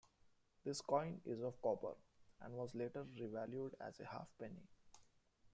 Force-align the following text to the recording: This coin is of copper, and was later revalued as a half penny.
This 0.65 0.81
coin 0.81 1.21
is 1.27 1.41
of 1.43 1.61
copper, 1.61 1.93
and 2.41 2.55
was 2.55 2.73
later 2.73 3.05
revalued 3.19 3.75
as 3.79 3.99
a 3.99 4.05
half 4.05 4.27
penny. 4.39 4.67